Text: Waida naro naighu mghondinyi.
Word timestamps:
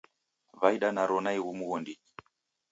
Waida 0.61 0.89
naro 0.95 1.17
naighu 1.23 1.49
mghondinyi. 1.57 1.93